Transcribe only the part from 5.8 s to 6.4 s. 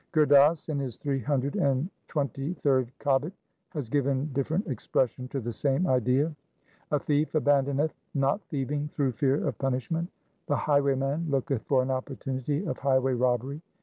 idea:—